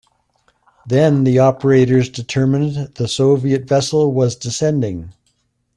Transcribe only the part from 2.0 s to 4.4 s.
determined the Soviet vessel was